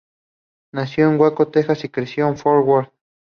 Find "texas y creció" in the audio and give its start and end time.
1.49-2.27